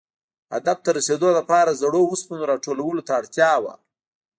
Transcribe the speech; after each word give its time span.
هدف 0.53 0.77
ته 0.85 0.89
رسېدو 0.97 1.29
لپاره 1.39 1.77
زړو 1.81 2.01
اوسپنو 2.11 2.43
را 2.49 2.55
ټولولو 2.65 3.01
ته 3.07 3.11
اړتیا 3.19 3.51
وه. 3.63 3.73